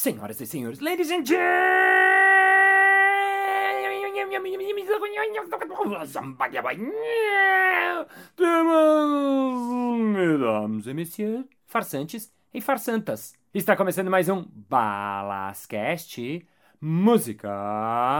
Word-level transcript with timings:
Senhoras 0.00 0.40
e 0.40 0.46
senhores, 0.46 0.78
ladies 0.78 1.10
and 1.10 1.24
gentlemen, 1.26 1.48
mesdames 10.12 10.86
e 10.86 10.94
messieurs, 10.94 11.44
farsantes 11.66 12.32
e 12.54 12.60
farsantas. 12.60 13.34
Está 13.52 13.74
começando 13.74 14.08
mais 14.08 14.28
um 14.28 14.46
Balascast 14.70 16.46
Música. 16.80 18.18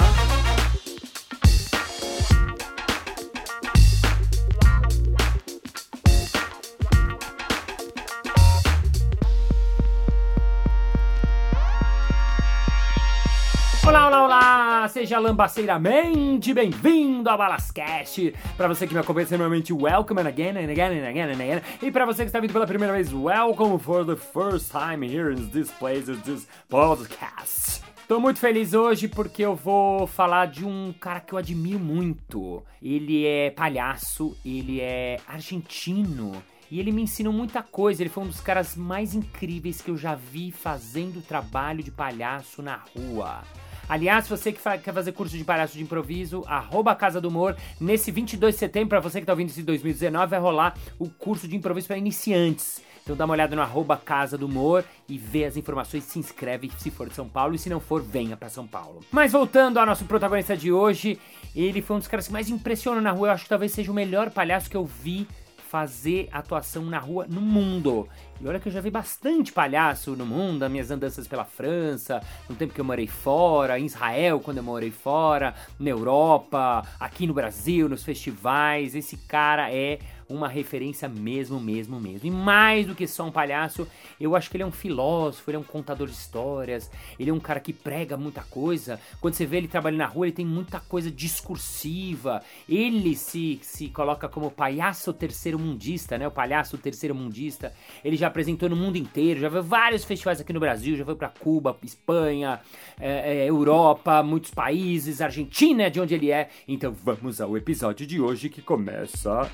Olá! 14.48 14.88
Seja 14.88 15.18
lambaceiramente 15.18 16.54
bem-vindo 16.54 17.28
ao 17.28 17.36
Balascast! 17.36 18.34
Para 18.56 18.66
você 18.66 18.86
que 18.86 18.94
me 18.94 19.00
acompanha 19.00 19.26
semanalmente, 19.26 19.74
welcome 19.74 20.22
and 20.22 20.26
again 20.26 20.56
and 20.56 20.70
again 20.70 20.98
and 20.98 21.06
again 21.06 21.28
and 21.28 21.32
again. 21.32 21.62
E 21.82 21.90
para 21.90 22.06
você 22.06 22.22
que 22.22 22.28
está 22.28 22.40
vindo 22.40 22.54
pela 22.54 22.66
primeira 22.66 22.94
vez, 22.94 23.12
welcome 23.12 23.78
for 23.78 24.06
the 24.06 24.16
first 24.16 24.72
time 24.72 25.06
here 25.06 25.34
in 25.34 25.50
this 25.50 25.70
place, 25.72 26.10
in 26.10 26.16
this 26.20 26.48
podcast. 26.66 27.82
Tô 28.08 28.18
muito 28.18 28.40
feliz 28.40 28.72
hoje 28.72 29.06
porque 29.06 29.42
eu 29.42 29.54
vou 29.54 30.06
falar 30.06 30.46
de 30.46 30.64
um 30.64 30.94
cara 30.98 31.20
que 31.20 31.34
eu 31.34 31.38
admiro 31.38 31.78
muito. 31.78 32.64
Ele 32.82 33.26
é 33.26 33.50
palhaço, 33.50 34.34
ele 34.42 34.80
é 34.80 35.18
argentino. 35.28 36.42
E 36.70 36.80
ele 36.80 36.90
me 36.90 37.02
ensinou 37.02 37.34
muita 37.34 37.62
coisa. 37.62 38.02
Ele 38.02 38.08
foi 38.08 38.24
um 38.24 38.28
dos 38.28 38.40
caras 38.40 38.74
mais 38.74 39.14
incríveis 39.14 39.82
que 39.82 39.90
eu 39.90 39.96
já 39.98 40.14
vi 40.14 40.50
fazendo 40.50 41.20
trabalho 41.20 41.82
de 41.82 41.90
palhaço 41.90 42.62
na 42.62 42.80
rua. 42.96 43.42
Aliás, 43.88 44.28
você 44.28 44.52
que 44.52 44.60
quer 44.60 44.92
fazer 44.92 45.12
curso 45.12 45.36
de 45.36 45.44
palhaço 45.44 45.72
de 45.72 45.82
improviso, 45.82 46.44
arroba 46.46 46.94
Casa 46.94 47.22
do 47.22 47.28
Humor. 47.28 47.56
Nesse 47.80 48.10
22 48.10 48.54
de 48.54 48.58
setembro, 48.58 48.90
para 48.90 49.00
você 49.00 49.18
que 49.18 49.26
tá 49.26 49.32
ouvindo 49.32 49.48
esse 49.48 49.62
2019, 49.62 50.26
vai 50.26 50.38
rolar 50.38 50.76
o 50.98 51.08
curso 51.08 51.48
de 51.48 51.56
improviso 51.56 51.86
para 51.86 51.96
iniciantes. 51.96 52.82
Então 53.02 53.16
dá 53.16 53.24
uma 53.24 53.32
olhada 53.32 53.56
no 53.56 53.62
arroba 53.62 53.96
Casa 53.96 54.36
do 54.36 54.44
Humor 54.44 54.84
e 55.08 55.16
vê 55.16 55.46
as 55.46 55.56
informações, 55.56 56.04
se 56.04 56.18
inscreve 56.18 56.70
se 56.76 56.90
for 56.90 57.08
de 57.08 57.14
São 57.14 57.26
Paulo 57.26 57.54
e 57.54 57.58
se 57.58 57.70
não 57.70 57.80
for, 57.80 58.02
venha 58.02 58.36
para 58.36 58.50
São 58.50 58.66
Paulo. 58.66 59.00
Mas 59.10 59.32
voltando 59.32 59.78
ao 59.78 59.86
nosso 59.86 60.04
protagonista 60.04 60.54
de 60.54 60.70
hoje, 60.70 61.18
ele 61.56 61.80
foi 61.80 61.96
um 61.96 61.98
dos 61.98 62.08
caras 62.08 62.26
que 62.26 62.32
mais 62.34 62.50
impressionou 62.50 63.00
na 63.00 63.10
rua. 63.10 63.28
Eu 63.28 63.32
acho 63.32 63.44
que 63.44 63.48
talvez 63.48 63.72
seja 63.72 63.90
o 63.90 63.94
melhor 63.94 64.28
palhaço 64.28 64.68
que 64.68 64.76
eu 64.76 64.84
vi 64.84 65.26
fazer 65.68 66.28
atuação 66.32 66.84
na 66.84 66.98
rua 66.98 67.26
no 67.28 67.40
mundo. 67.40 68.08
E 68.40 68.46
olha 68.46 68.58
que 68.58 68.68
eu 68.68 68.72
já 68.72 68.80
vi 68.80 68.90
bastante 68.90 69.52
palhaço 69.52 70.16
no 70.16 70.24
mundo, 70.24 70.62
as 70.62 70.70
minhas 70.70 70.90
andanças 70.90 71.28
pela 71.28 71.44
França, 71.44 72.22
no 72.48 72.56
tempo 72.56 72.72
que 72.72 72.80
eu 72.80 72.84
morei 72.84 73.06
fora, 73.06 73.78
em 73.78 73.84
Israel 73.84 74.40
quando 74.40 74.58
eu 74.58 74.62
morei 74.62 74.90
fora, 74.90 75.54
na 75.78 75.90
Europa, 75.90 76.82
aqui 76.98 77.26
no 77.26 77.34
Brasil, 77.34 77.88
nos 77.88 78.02
festivais. 78.02 78.94
Esse 78.94 79.16
cara 79.16 79.70
é 79.70 79.98
uma 80.28 80.48
referência 80.48 81.08
mesmo, 81.08 81.58
mesmo, 81.58 82.00
mesmo. 82.00 82.26
E 82.26 82.30
mais 82.30 82.86
do 82.86 82.94
que 82.94 83.06
só 83.06 83.26
um 83.26 83.32
palhaço, 83.32 83.86
eu 84.20 84.36
acho 84.36 84.50
que 84.50 84.56
ele 84.56 84.62
é 84.62 84.66
um 84.66 84.72
filósofo, 84.72 85.50
ele 85.50 85.56
é 85.56 85.60
um 85.60 85.64
contador 85.64 86.06
de 86.06 86.12
histórias, 86.12 86.90
ele 87.18 87.30
é 87.30 87.32
um 87.32 87.40
cara 87.40 87.60
que 87.60 87.72
prega 87.72 88.16
muita 88.16 88.42
coisa. 88.42 89.00
Quando 89.20 89.34
você 89.34 89.46
vê 89.46 89.58
ele 89.58 89.68
trabalhando 89.68 89.98
na 89.98 90.06
rua, 90.06 90.26
ele 90.26 90.34
tem 90.34 90.46
muita 90.46 90.80
coisa 90.80 91.10
discursiva. 91.10 92.42
Ele 92.68 93.16
se, 93.16 93.58
se 93.62 93.88
coloca 93.88 94.28
como 94.28 94.50
palhaço 94.50 95.12
terceiro 95.12 95.58
mundista, 95.58 96.18
né? 96.18 96.28
O 96.28 96.30
palhaço 96.30 96.76
terceiro 96.76 97.14
mundista. 97.14 97.72
Ele 98.04 98.16
já 98.16 98.26
apresentou 98.26 98.68
no 98.68 98.76
mundo 98.76 98.96
inteiro, 98.96 99.40
já 99.40 99.48
veio 99.48 99.62
vários 99.62 100.04
festivais 100.04 100.40
aqui 100.40 100.52
no 100.52 100.60
Brasil, 100.60 100.96
já 100.96 101.04
foi 101.04 101.14
para 101.14 101.28
Cuba, 101.28 101.76
Espanha, 101.82 102.60
é, 103.00 103.44
é, 103.44 103.48
Europa, 103.48 104.22
muitos 104.22 104.50
países, 104.50 105.20
Argentina, 105.20 105.90
de 105.90 106.00
onde 106.00 106.14
ele 106.14 106.30
é. 106.30 106.50
Então 106.66 106.92
vamos 106.92 107.40
ao 107.40 107.56
episódio 107.56 108.06
de 108.06 108.20
hoje 108.20 108.48
que 108.48 108.60
começa 108.60 109.50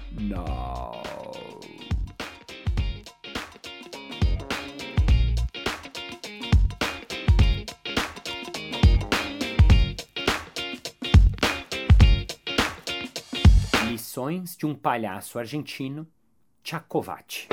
now. 0.64 1.02
Lições 13.90 14.56
de 14.56 14.66
um 14.66 14.74
palhaço 14.74 15.38
argentino, 15.38 16.06
Tchacovati. 16.62 17.48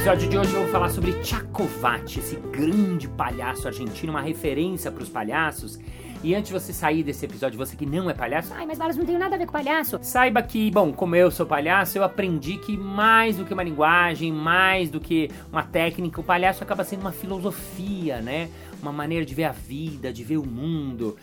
Episódio 0.00 0.30
de 0.30 0.38
hoje 0.38 0.54
eu 0.54 0.62
vou 0.62 0.70
falar 0.70 0.88
sobre 0.88 1.12
Tchacovati, 1.20 2.20
esse 2.20 2.34
grande 2.36 3.06
palhaço 3.06 3.68
argentino, 3.68 4.10
uma 4.10 4.22
referência 4.22 4.90
para 4.90 5.02
os 5.02 5.10
palhaços. 5.10 5.78
E 6.24 6.34
antes 6.34 6.50
de 6.50 6.58
você 6.58 6.72
sair 6.72 7.02
desse 7.02 7.26
episódio, 7.26 7.58
você 7.58 7.76
que 7.76 7.84
não 7.84 8.08
é 8.08 8.14
palhaço, 8.14 8.54
ai, 8.54 8.64
mas 8.64 8.78
Balas 8.78 8.96
não 8.96 9.04
tem 9.04 9.18
nada 9.18 9.34
a 9.34 9.38
ver 9.38 9.44
com 9.44 9.52
palhaço. 9.52 9.98
Saiba 10.00 10.42
que, 10.42 10.70
bom, 10.70 10.90
como 10.90 11.16
eu 11.16 11.30
sou 11.30 11.44
palhaço, 11.44 11.98
eu 11.98 12.02
aprendi 12.02 12.56
que 12.56 12.78
mais 12.78 13.36
do 13.36 13.44
que 13.44 13.52
uma 13.52 13.62
linguagem, 13.62 14.32
mais 14.32 14.88
do 14.88 14.98
que 14.98 15.30
uma 15.52 15.64
técnica, 15.64 16.18
o 16.18 16.24
palhaço 16.24 16.64
acaba 16.64 16.82
sendo 16.82 17.02
uma 17.02 17.12
filosofia, 17.12 18.22
né? 18.22 18.48
Uma 18.80 18.92
maneira 18.92 19.26
de 19.26 19.34
ver 19.34 19.44
a 19.44 19.52
vida, 19.52 20.10
de 20.10 20.24
ver 20.24 20.38
o 20.38 20.46
mundo. 20.46 21.14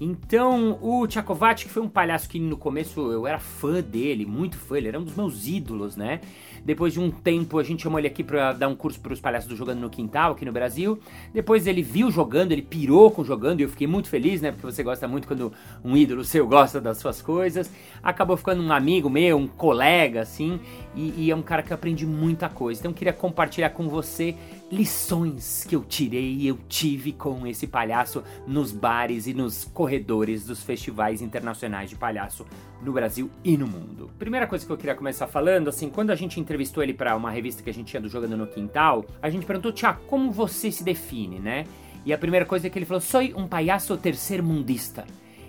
Então, 0.00 0.78
o 0.82 1.06
Tchacovati, 1.06 1.64
que 1.64 1.70
foi 1.70 1.82
um 1.82 1.88
palhaço 1.88 2.28
que 2.28 2.38
no 2.38 2.56
começo 2.56 3.00
eu 3.10 3.26
era 3.26 3.38
fã 3.38 3.80
dele, 3.80 4.26
muito 4.26 4.56
fã, 4.56 4.76
ele 4.76 4.88
era 4.88 5.00
um 5.00 5.04
dos 5.04 5.16
meus 5.16 5.46
ídolos, 5.46 5.96
né? 5.96 6.20
Depois 6.64 6.92
de 6.92 7.00
um 7.00 7.10
tempo, 7.10 7.58
a 7.58 7.62
gente 7.62 7.84
chamou 7.84 7.98
ele 7.98 8.08
aqui 8.08 8.24
para 8.24 8.52
dar 8.52 8.66
um 8.66 8.74
curso 8.74 8.98
para 9.00 9.12
os 9.12 9.20
palhaços 9.20 9.48
do 9.48 9.54
Jogando 9.54 9.78
no 9.78 9.88
Quintal, 9.88 10.32
aqui 10.32 10.44
no 10.44 10.50
Brasil. 10.50 10.98
Depois 11.32 11.66
ele 11.66 11.80
viu 11.80 12.10
jogando, 12.10 12.50
ele 12.50 12.62
pirou 12.62 13.10
com 13.10 13.24
jogando, 13.24 13.60
e 13.60 13.62
eu 13.62 13.68
fiquei 13.68 13.86
muito 13.86 14.08
feliz, 14.08 14.40
né? 14.40 14.50
Porque 14.50 14.66
você 14.66 14.82
gosta 14.82 15.06
muito 15.06 15.28
quando 15.28 15.52
um 15.84 15.96
ídolo 15.96 16.24
seu 16.24 16.46
gosta 16.46 16.80
das 16.80 16.98
suas 16.98 17.22
coisas. 17.22 17.70
Acabou 18.02 18.36
ficando 18.36 18.62
um 18.62 18.72
amigo 18.72 19.08
meu, 19.08 19.36
um 19.38 19.46
colega, 19.46 20.22
assim, 20.22 20.58
e, 20.94 21.26
e 21.26 21.30
é 21.30 21.36
um 21.36 21.42
cara 21.42 21.62
que 21.62 21.72
eu 21.72 21.76
aprendi 21.76 22.04
muita 22.04 22.48
coisa. 22.48 22.80
Então 22.80 22.92
queria 22.92 23.12
compartilhar 23.12 23.70
com 23.70 23.88
você 23.88 24.34
lições 24.70 25.64
que 25.64 25.76
eu 25.76 25.84
tirei 25.84 26.34
e 26.34 26.48
eu 26.48 26.58
tive 26.68 27.12
com 27.12 27.46
esse 27.46 27.68
palhaço 27.68 28.24
nos 28.46 28.72
bares 28.72 29.28
e 29.28 29.32
nos 29.32 29.64
corredores 29.64 29.85
dos 30.46 30.62
festivais 30.62 31.22
internacionais 31.22 31.90
de 31.90 31.96
palhaço 31.96 32.46
no 32.82 32.92
Brasil 32.92 33.30
e 33.44 33.56
no 33.56 33.66
mundo. 33.66 34.10
Primeira 34.18 34.46
coisa 34.46 34.66
que 34.66 34.72
eu 34.72 34.76
queria 34.76 34.94
começar 34.94 35.26
falando, 35.26 35.68
assim, 35.68 35.88
quando 35.88 36.10
a 36.10 36.14
gente 36.14 36.38
entrevistou 36.38 36.82
ele 36.82 36.92
para 36.92 37.16
uma 37.16 37.30
revista 37.30 37.62
que 37.62 37.70
a 37.70 37.74
gente 37.74 37.88
tinha 37.88 38.00
do 38.00 38.08
Jogando 38.08 38.36
no 38.36 38.46
Quintal, 38.46 39.04
a 39.22 39.30
gente 39.30 39.46
perguntou, 39.46 39.72
Tiago, 39.72 40.00
como 40.06 40.30
você 40.30 40.70
se 40.70 40.84
define, 40.84 41.38
né? 41.38 41.64
E 42.04 42.12
a 42.12 42.18
primeira 42.18 42.46
coisa 42.46 42.70
que 42.70 42.78
ele 42.78 42.86
falou, 42.86 43.00
sou 43.00 43.20
um 43.20 43.48
palhaço 43.48 43.96
terceiro-mundista. 43.96 45.04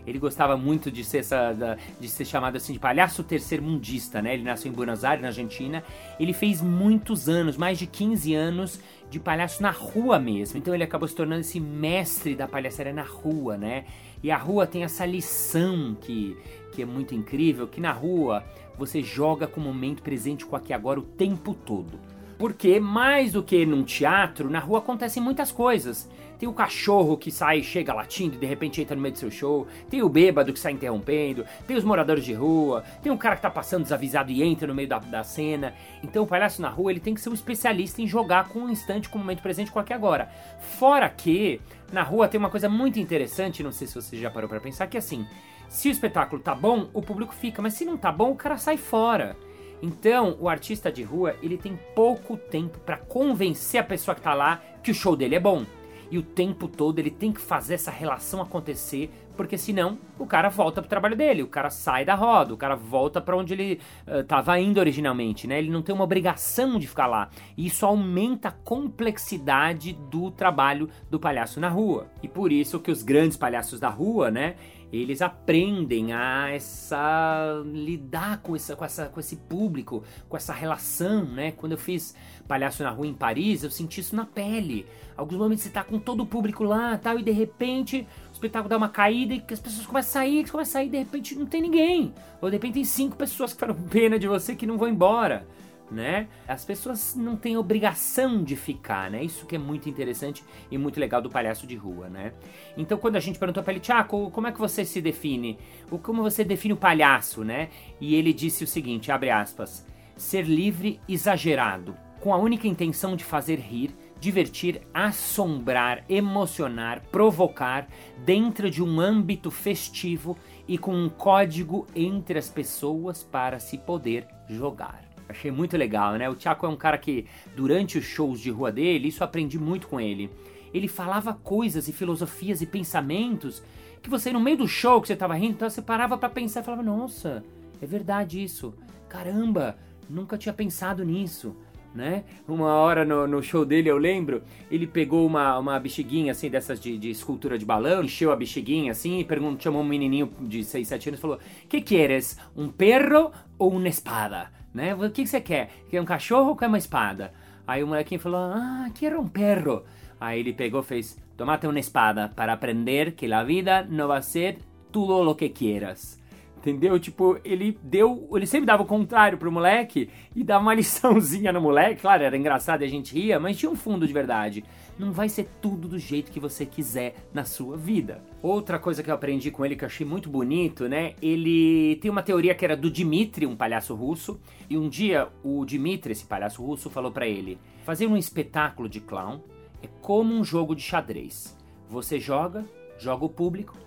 Ele 0.07 0.19
gostava 0.19 0.56
muito 0.56 0.90
de 0.90 1.03
ser, 1.03 1.18
essa, 1.18 1.78
de 2.00 2.07
ser 2.07 2.23
chamado 2.23 2.56
assim 2.56 2.72
de 2.72 2.79
palhaço 2.79 3.25
terceiro-mundista, 3.25 4.22
né? 4.22 4.34
Ele 4.34 4.44
nasceu 4.44 4.72
em 4.72 4.73
Buenos 4.73 5.03
Aires, 5.03 5.22
na 5.22 5.28
Argentina. 5.28 5.84
Ele 6.18 6.31
fez 6.31 6.62
muitos 6.62 7.28
anos, 7.28 7.57
mais 7.57 7.78
de 7.78 7.85
15 7.85 8.34
anos, 8.34 8.79
de 9.12 9.19
palhaço 9.19 9.62
na 9.62 9.69
rua 9.69 10.17
mesmo. 10.17 10.57
Então 10.57 10.73
ele 10.73 10.84
acabou 10.84 11.09
se 11.09 11.13
tornando 11.13 11.41
esse 11.41 11.59
mestre 11.59 12.35
da 12.35 12.47
palhaçaria 12.47 12.94
na 12.94 13.03
rua, 13.03 13.57
né? 13.57 13.84
E 14.23 14.31
a 14.31 14.38
rua 14.38 14.66
tem 14.66 14.85
essa 14.85 15.06
lição 15.06 15.97
que, 16.00 16.38
que 16.72 16.81
é 16.81 16.85
muito 16.85 17.13
incrível, 17.13 17.67
que 17.67 17.81
na 17.81 17.91
rua 17.91 18.46
você 18.78 19.03
joga 19.03 19.46
com 19.46 19.59
o 19.59 19.63
momento 19.63 20.01
presente 20.01 20.46
com 20.46 20.56
aqui 20.56 20.72
agora 20.72 21.01
o 21.01 21.03
tempo 21.03 21.53
todo. 21.53 22.00
Porque 22.38 22.79
mais 22.79 23.31
do 23.34 23.41
que 23.41 23.66
num 23.66 23.84
teatro, 23.84 24.50
na 24.50 24.59
rua 24.59 24.79
acontecem 24.79 25.22
muitas 25.22 25.51
coisas. 25.51 26.07
Tem 26.39 26.47
o 26.47 26.53
cachorro 26.53 27.17
que 27.17 27.31
sai, 27.31 27.63
chega 27.63 27.93
latindo 27.93 28.35
e 28.35 28.37
de 28.39 28.45
repente 28.45 28.81
entra 28.81 28.95
no 28.95 29.01
meio 29.01 29.13
do 29.13 29.17
seu 29.17 29.31
show. 29.31 29.67
Tem 29.89 30.01
o 30.03 30.09
bêbado 30.09 30.53
que 30.53 30.59
sai 30.59 30.73
interrompendo. 30.73 31.45
Tem 31.65 31.75
os 31.75 31.83
moradores 31.83 32.23
de 32.23 32.33
rua. 32.33 32.83
Tem 33.01 33.11
um 33.11 33.17
cara 33.17 33.35
que 33.35 33.41
tá 33.41 33.49
passando 33.49 33.84
desavisado 33.84 34.31
e 34.31 34.43
entra 34.43 34.67
no 34.67 34.75
meio 34.75 34.87
da, 34.87 34.99
da 34.99 35.23
cena. 35.23 35.73
Então 36.03 36.23
o 36.23 36.28
palhaço 36.28 36.61
na 36.61 36.69
rua 36.69 36.91
ele 36.91 36.99
tem 36.99 37.13
que 37.13 37.22
ser 37.22 37.29
um 37.29 37.34
especialista 37.34 38.01
em 38.01 38.07
jogar 38.07 38.49
com 38.49 38.59
um 38.59 38.69
instante, 38.69 39.09
com 39.09 39.17
o 39.17 39.22
momento 39.22 39.41
presente, 39.41 39.72
com 39.72 39.79
aqui 39.79 39.93
agora. 39.93 40.29
Fora 40.59 41.09
que 41.09 41.59
na 41.91 42.03
rua 42.03 42.28
tem 42.28 42.37
uma 42.37 42.49
coisa 42.49 42.69
muito 42.69 42.99
interessante, 42.99 43.63
não 43.63 43.72
sei 43.72 43.87
se 43.87 43.95
você 43.95 44.17
já 44.17 44.29
parou 44.29 44.49
para 44.49 44.59
pensar, 44.59 44.87
que 44.87 44.97
é 44.97 44.99
assim, 44.99 45.25
se 45.69 45.90
o 45.90 45.91
espetáculo 45.91 46.41
tá 46.41 46.53
bom, 46.53 46.90
o 46.93 47.01
público 47.01 47.33
fica, 47.33 47.61
mas 47.61 47.73
se 47.73 47.85
não 47.85 47.97
tá 47.97 48.11
bom, 48.11 48.31
o 48.31 48.35
cara 48.35 48.57
sai 48.57 48.78
fora. 48.78 49.35
Então, 49.81 50.35
o 50.40 50.49
artista 50.49 50.91
de 50.91 51.03
rua, 51.03 51.35
ele 51.41 51.57
tem 51.57 51.79
pouco 51.93 52.35
tempo 52.35 52.79
para 52.79 52.97
convencer 52.97 53.79
a 53.79 53.83
pessoa 53.83 54.16
que 54.16 54.22
tá 54.22 54.33
lá 54.33 54.61
que 54.81 54.91
o 54.91 54.95
show 54.95 55.16
dele 55.16 55.35
é 55.35 55.40
bom. 55.40 55.66
E 56.09 56.17
o 56.17 56.23
tempo 56.23 56.67
todo 56.67 56.99
ele 56.99 57.11
tem 57.11 57.31
que 57.31 57.41
fazer 57.41 57.73
essa 57.73 57.91
relação 57.91 58.41
acontecer, 58.41 59.09
porque 59.37 59.57
senão 59.57 59.97
o 60.17 60.25
cara 60.25 60.49
volta 60.49 60.81
pro 60.81 60.89
trabalho 60.89 61.16
dele, 61.16 61.43
o 61.43 61.47
cara 61.47 61.69
sai 61.69 62.03
da 62.03 62.16
roda, 62.16 62.53
o 62.53 62.57
cara 62.57 62.75
volta 62.75 63.22
para 63.22 63.37
onde 63.37 63.53
ele 63.53 63.79
estava 64.05 64.53
uh, 64.53 64.57
indo 64.57 64.79
originalmente, 64.79 65.47
né? 65.47 65.59
Ele 65.59 65.69
não 65.69 65.81
tem 65.81 65.93
uma 65.93 66.03
obrigação 66.03 66.79
de 66.79 66.87
ficar 66.87 67.07
lá. 67.07 67.29
E 67.55 67.67
isso 67.67 67.85
aumenta 67.85 68.49
a 68.49 68.51
complexidade 68.51 69.93
do 69.93 70.31
trabalho 70.31 70.89
do 71.09 71.19
palhaço 71.19 71.59
na 71.59 71.69
rua. 71.69 72.07
E 72.22 72.28
por 72.28 72.51
isso 72.51 72.79
que 72.79 72.91
os 72.91 73.03
grandes 73.03 73.37
palhaços 73.37 73.79
da 73.79 73.89
rua, 73.89 74.31
né, 74.31 74.55
eles 74.91 75.22
aprendem 75.22 76.13
a 76.13 76.49
essa 76.49 77.61
lidar 77.66 78.41
com 78.41 78.55
essa, 78.55 78.75
com 78.75 78.85
essa 78.85 79.07
com 79.07 79.19
esse 79.19 79.35
público, 79.35 80.03
com 80.29 80.37
essa 80.37 80.53
relação, 80.53 81.25
né? 81.25 81.51
Quando 81.51 81.73
eu 81.73 81.78
fiz 81.78 82.16
Palhaço 82.47 82.83
na 82.83 82.90
Rua 82.90 83.05
em 83.05 83.13
Paris, 83.13 83.63
eu 83.63 83.69
senti 83.69 83.99
isso 83.99 84.16
na 84.16 84.25
pele. 84.25 84.85
Alguns 85.17 85.37
momentos 85.37 85.63
você 85.63 85.69
tá 85.69 85.83
com 85.83 85.99
todo 85.99 86.22
o 86.22 86.25
público 86.25 86.63
lá, 86.63 86.97
tal, 86.97 87.19
e 87.19 87.23
de 87.23 87.31
repente 87.31 88.07
espetáculo 88.37 88.69
dá 88.69 88.78
uma 88.78 88.89
caída 88.89 89.34
e 89.34 89.43
as 89.51 89.59
pessoas 89.59 89.85
começam 89.85 90.22
a 90.22 90.25
sair, 90.25 90.49
começam 90.49 90.61
a 90.61 90.66
sair, 90.66 90.87
e 90.87 90.91
de 90.91 90.97
repente 90.97 91.35
não 91.35 91.45
tem 91.45 91.61
ninguém. 91.61 92.13
Ou 92.41 92.49
de 92.49 92.55
repente 92.55 92.75
tem 92.75 92.84
cinco 92.84 93.16
pessoas 93.16 93.51
que 93.51 93.57
ficaram 93.57 93.75
pena 93.89 94.17
de 94.17 94.28
você 94.28 94.55
que 94.55 94.66
não 94.66 94.78
vão 94.78 94.87
embora 94.87 95.45
né? 95.89 96.28
As 96.47 96.66
pessoas 96.66 97.16
não 97.16 97.35
têm 97.35 97.57
obrigação 97.57 98.43
de 98.43 98.55
ficar, 98.55 99.09
né? 99.09 99.23
Isso 99.23 99.45
que 99.45 99.55
é 99.55 99.59
muito 99.59 99.89
interessante 99.89 100.43
e 100.69 100.78
muito 100.78 100.99
legal 100.99 101.22
do 101.22 101.29
palhaço 101.29 101.66
de 101.66 101.75
rua, 101.75 102.09
né? 102.09 102.34
Então, 102.75 102.97
quando 102.97 103.16
a 103.16 103.19
gente 103.19 103.39
perguntou 103.39 103.63
para 103.63 103.73
ele, 103.73 103.79
Tiago, 103.79 104.29
como 104.31 104.47
é 104.47 104.51
que 104.51 104.59
você 104.59 104.83
se 104.83 105.01
define? 105.01 105.57
Como 106.03 106.22
você 106.22 106.43
define 106.43 106.73
o 106.73 106.78
palhaço, 106.78 107.43
né? 107.43 107.69
E 107.99 108.16
ele 108.16 108.33
disse 108.33 108.63
o 108.63 108.67
seguinte, 108.67 109.11
abre 109.11 109.29
aspas, 109.29 109.85
ser 110.16 110.43
livre, 110.43 110.99
exagerado, 111.07 111.95
com 112.19 112.33
a 112.33 112.37
única 112.37 112.67
intenção 112.67 113.16
de 113.16 113.23
fazer 113.23 113.59
rir, 113.59 113.95
divertir, 114.19 114.81
assombrar, 114.93 116.03
emocionar, 116.09 117.02
provocar, 117.11 117.87
dentro 118.25 118.69
de 118.69 118.84
um 118.84 118.99
âmbito 118.99 119.52
festivo 119.52 120.37
e 120.67 120.78
com 120.78 120.93
um 120.93 121.09
código 121.09 121.87
entre 121.96 122.40
as 122.40 122.49
pessoas 122.49 123.23
para 123.23 123.59
se 123.59 123.78
poder 123.78 124.28
jogar. 124.49 125.08
Achei 125.29 125.52
muito 125.52 125.75
legal, 125.75 126.14
né? 126.14 126.29
O 126.29 126.35
Tiago 126.35 126.66
é 126.66 126.69
um 126.69 126.75
cara 126.75 126.97
que, 126.97 127.25
durante 127.55 127.97
os 127.97 128.05
shows 128.05 128.40
de 128.40 128.49
rua 128.49 128.72
dele, 128.72 129.09
isso 129.09 129.23
aprendi 129.23 129.59
muito 129.59 129.87
com 129.87 129.99
ele. 129.99 130.29
Ele 130.73 130.87
falava 130.87 131.34
coisas 131.34 131.87
e 131.87 131.93
filosofias 131.93 132.61
e 132.61 132.66
pensamentos 132.66 133.61
que 134.02 134.09
você, 134.09 134.31
no 134.31 134.40
meio 134.40 134.58
do 134.58 134.67
show 134.67 135.02
que 135.02 135.08
você 135.08 135.16
tava 135.16 135.34
rindo, 135.35 135.53
então 135.55 135.69
você 135.69 135.81
parava 135.81 136.17
para 136.17 136.29
pensar 136.29 136.61
e 136.61 136.64
falava: 136.64 136.84
Nossa, 136.84 137.43
é 137.81 137.85
verdade 137.85 138.41
isso. 138.41 138.73
Caramba, 139.09 139.78
nunca 140.09 140.37
tinha 140.37 140.53
pensado 140.53 141.03
nisso. 141.03 141.55
Né? 141.95 142.25
Uma 142.47 142.75
hora 142.75 143.03
no, 143.03 143.25
no, 143.25 143.41
show 143.41 143.66
dele, 143.66 143.89
eu 143.89 143.97
lembro, 143.97 144.43
ele 144.69 144.85
pegou 144.85 145.25
uma, 145.25 145.57
uma 145.57 145.79
bexiguinha 145.79 146.31
assim, 146.31 146.47
dessas 146.47 146.79
de, 146.79 146.95
de 146.95 147.09
escultura 147.09 147.57
de 147.57 147.66
balão, 147.66 148.03
encheu 148.03 148.31
a 148.31 148.35
bexiguinha 148.35 148.91
assim 148.91 149.19
e 149.19 149.23
perguntou, 149.23 149.59
chamou 149.59 149.81
um 149.81 149.85
menininho 149.85 150.31
de 150.41 150.63
6, 150.63 150.87
7 150.87 151.09
anos 151.09 151.19
e 151.19 151.22
falou: 151.22 151.39
Que 151.67 151.81
queres? 151.81 152.37
Um 152.55 152.69
perro 152.69 153.31
ou 153.57 153.72
uma 153.72 153.87
espada? 153.87 154.51
né? 154.78 154.93
O 154.93 155.09
que, 155.09 155.23
que 155.23 155.28
você 155.28 155.41
quer? 155.41 155.72
Quer 155.89 155.99
um 155.99 156.05
cachorro 156.05 156.49
ou 156.49 156.55
quer 156.55 156.67
uma 156.67 156.78
espada? 156.78 157.34
Aí 157.66 157.84
o 157.84 157.87
molequinho 157.87 158.22
falou, 158.22 158.40
ah, 158.40 158.87
quero 158.93 159.19
um 159.19 159.28
perro. 159.28 159.83
Aí 160.22 160.40
ele 160.40 160.53
pegou 160.53 160.83
fez, 160.83 161.19
tomate 161.35 161.66
uma 161.66 161.79
espada 161.79 162.29
para 162.29 162.53
aprender 162.53 163.13
que 163.13 163.31
a 163.33 163.43
vida 163.43 163.85
não 163.90 164.07
vai 164.07 164.22
ser 164.22 164.59
tudo 164.91 165.29
o 165.29 165.35
que 165.35 165.49
quieras. 165.49 166.19
Entendeu? 166.57 166.99
Tipo, 166.99 167.39
ele 167.45 167.77
deu. 167.83 168.27
Ele 168.33 168.47
sempre 168.47 168.65
dava 168.65 168.81
o 168.81 168.85
contrário 168.85 169.37
pro 169.37 169.51
moleque 169.51 170.09
e 170.35 170.43
dava 170.43 170.63
uma 170.63 170.73
liçãozinha 170.75 171.53
no 171.53 171.61
moleque. 171.61 172.01
Claro, 172.01 172.23
era 172.23 172.35
engraçado 172.35 172.81
e 172.81 172.85
a 172.85 172.89
gente 172.89 173.13
ria, 173.13 173.39
mas 173.39 173.57
tinha 173.57 173.71
um 173.71 173.75
fundo 173.75 174.07
de 174.07 174.11
verdade. 174.11 174.63
Não 174.97 175.11
vai 175.11 175.29
ser 175.29 175.47
tudo 175.61 175.87
do 175.87 175.99
jeito 175.99 176.31
que 176.31 176.39
você 176.39 176.65
quiser 176.65 177.15
na 177.31 177.45
sua 177.45 177.77
vida. 177.77 178.23
Outra 178.41 178.79
coisa 178.79 179.03
que 179.03 179.11
eu 179.11 179.13
aprendi 179.13 179.51
com 179.51 179.63
ele 179.63 179.75
que 179.75 179.83
eu 179.83 179.87
achei 179.87 180.05
muito 180.05 180.29
bonito, 180.29 180.89
né? 180.89 181.13
Ele 181.21 181.97
tem 182.01 182.09
uma 182.09 182.23
teoria 182.23 182.55
que 182.55 182.65
era 182.65 182.75
do 182.75 182.89
Dmitri, 182.89 183.45
um 183.45 183.55
palhaço 183.55 183.93
russo. 183.93 184.39
E 184.67 184.75
um 184.75 184.89
dia 184.89 185.29
o 185.43 185.63
Dmitri, 185.63 186.11
esse 186.11 186.25
palhaço 186.25 186.63
russo, 186.63 186.89
falou 186.89 187.11
para 187.11 187.27
ele: 187.27 187.59
fazer 187.83 188.07
um 188.07 188.17
espetáculo 188.17 188.89
de 188.89 188.99
clown 188.99 189.41
é 189.83 189.87
como 190.01 190.33
um 190.33 190.43
jogo 190.43 190.75
de 190.75 190.81
xadrez. 190.81 191.55
Você 191.87 192.19
joga, 192.19 192.65
joga 192.97 193.25
o 193.25 193.29
público 193.29 193.77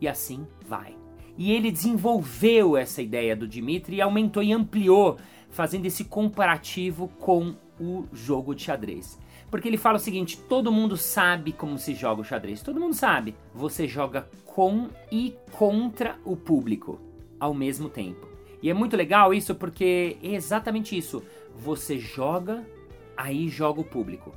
e 0.00 0.06
assim 0.06 0.46
vai. 0.64 0.99
E 1.40 1.52
ele 1.52 1.70
desenvolveu 1.70 2.76
essa 2.76 3.00
ideia 3.00 3.34
do 3.34 3.48
Dimitri 3.48 3.96
e 3.96 4.02
aumentou 4.02 4.42
e 4.42 4.52
ampliou, 4.52 5.16
fazendo 5.48 5.86
esse 5.86 6.04
comparativo 6.04 7.08
com 7.18 7.54
o 7.80 8.04
jogo 8.12 8.54
de 8.54 8.64
xadrez. 8.64 9.18
Porque 9.50 9.66
ele 9.66 9.78
fala 9.78 9.96
o 9.96 9.98
seguinte: 9.98 10.38
todo 10.38 10.70
mundo 10.70 10.98
sabe 10.98 11.52
como 11.52 11.78
se 11.78 11.94
joga 11.94 12.20
o 12.20 12.24
xadrez, 12.24 12.60
todo 12.60 12.78
mundo 12.78 12.92
sabe. 12.92 13.34
Você 13.54 13.88
joga 13.88 14.28
com 14.44 14.90
e 15.10 15.34
contra 15.52 16.18
o 16.26 16.36
público 16.36 17.00
ao 17.40 17.54
mesmo 17.54 17.88
tempo. 17.88 18.28
E 18.62 18.68
é 18.68 18.74
muito 18.74 18.94
legal 18.94 19.32
isso 19.32 19.54
porque 19.54 20.18
é 20.22 20.34
exatamente 20.34 20.94
isso. 20.94 21.22
Você 21.56 21.98
joga, 21.98 22.62
aí 23.16 23.48
joga 23.48 23.80
o 23.80 23.84
público. 23.84 24.34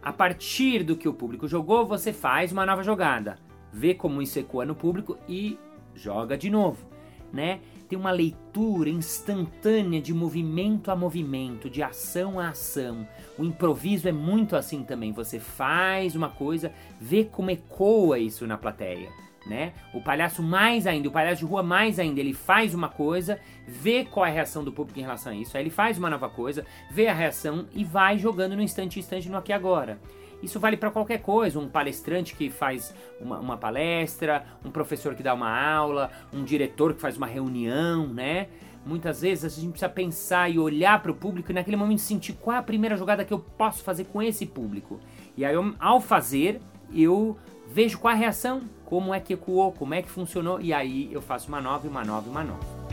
A 0.00 0.12
partir 0.12 0.84
do 0.84 0.94
que 0.94 1.08
o 1.08 1.14
público 1.14 1.48
jogou, 1.48 1.84
você 1.84 2.12
faz 2.12 2.52
uma 2.52 2.64
nova 2.64 2.84
jogada. 2.84 3.40
Vê 3.72 3.92
como 3.92 4.22
isso 4.22 4.38
ecoa 4.38 4.64
no 4.64 4.76
público 4.76 5.18
e 5.28 5.58
joga 5.94 6.36
de 6.36 6.50
novo, 6.50 6.86
né? 7.32 7.60
Tem 7.88 7.98
uma 7.98 8.10
leitura 8.10 8.88
instantânea 8.88 10.00
de 10.00 10.14
movimento 10.14 10.90
a 10.90 10.96
movimento, 10.96 11.68
de 11.68 11.82
ação 11.82 12.40
a 12.40 12.48
ação. 12.48 13.06
O 13.38 13.44
improviso 13.44 14.08
é 14.08 14.12
muito 14.12 14.56
assim 14.56 14.82
também. 14.82 15.12
Você 15.12 15.38
faz 15.38 16.16
uma 16.16 16.30
coisa, 16.30 16.72
vê 17.00 17.24
como 17.24 17.50
ecoa 17.50 18.18
isso 18.18 18.46
na 18.46 18.56
plateia. 18.56 19.10
Né? 19.46 19.74
O 19.92 20.00
palhaço 20.00 20.42
mais 20.42 20.86
ainda, 20.86 21.08
o 21.08 21.12
palhaço 21.12 21.40
de 21.40 21.44
rua 21.44 21.62
mais 21.62 21.98
ainda, 21.98 22.18
ele 22.18 22.32
faz 22.32 22.72
uma 22.72 22.88
coisa, 22.88 23.38
vê 23.68 24.02
qual 24.02 24.24
é 24.24 24.30
a 24.30 24.32
reação 24.32 24.64
do 24.64 24.72
público 24.72 24.98
em 24.98 25.02
relação 25.02 25.32
a 25.32 25.36
isso, 25.36 25.54
aí 25.54 25.62
ele 25.62 25.70
faz 25.70 25.98
uma 25.98 26.08
nova 26.08 26.30
coisa, 26.30 26.64
vê 26.90 27.08
a 27.08 27.12
reação 27.12 27.68
e 27.74 27.84
vai 27.84 28.16
jogando 28.16 28.56
no 28.56 28.62
instante 28.62 28.98
instante 28.98 29.28
no 29.28 29.36
aqui 29.36 29.52
agora. 29.52 30.00
Isso 30.44 30.60
vale 30.60 30.76
para 30.76 30.90
qualquer 30.90 31.22
coisa, 31.22 31.58
um 31.58 31.68
palestrante 31.68 32.34
que 32.34 32.50
faz 32.50 32.94
uma, 33.20 33.38
uma, 33.38 33.56
palestra, 33.56 34.44
um 34.64 34.70
professor 34.70 35.14
que 35.14 35.22
dá 35.22 35.32
uma 35.32 35.50
aula, 35.50 36.10
um 36.32 36.44
diretor 36.44 36.94
que 36.94 37.00
faz 37.00 37.16
uma 37.16 37.26
reunião, 37.26 38.06
né? 38.06 38.48
Muitas 38.84 39.22
vezes 39.22 39.44
a 39.44 39.60
gente 39.60 39.70
precisa 39.70 39.88
pensar 39.88 40.50
e 40.50 40.58
olhar 40.58 41.00
para 41.00 41.10
o 41.10 41.14
público 41.14 41.50
e 41.50 41.54
naquele 41.54 41.76
momento 41.76 42.00
sentir 42.00 42.34
qual 42.34 42.56
é 42.56 42.58
a 42.58 42.62
primeira 42.62 42.96
jogada 42.96 43.24
que 43.24 43.32
eu 43.32 43.38
posso 43.38 43.82
fazer 43.82 44.04
com 44.04 44.22
esse 44.22 44.44
público. 44.44 45.00
E 45.36 45.44
aí, 45.44 45.54
eu, 45.54 45.74
ao 45.80 46.00
fazer, 46.02 46.60
eu 46.92 47.36
vejo 47.66 47.98
qual 47.98 48.12
a 48.12 48.16
reação, 48.16 48.62
como 48.84 49.14
é 49.14 49.20
que 49.20 49.32
ecoou, 49.32 49.72
como 49.72 49.94
é 49.94 50.02
que 50.02 50.10
funcionou, 50.10 50.60
e 50.60 50.72
aí 50.72 51.08
eu 51.10 51.22
faço 51.22 51.48
uma 51.48 51.60
nova, 51.60 51.88
uma 51.88 52.04
nova, 52.04 52.28
uma 52.28 52.44
nova. 52.44 52.83